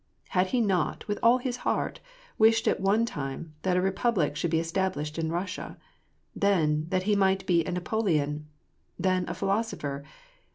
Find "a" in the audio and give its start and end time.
3.77-3.81, 7.65-7.71, 9.29-9.35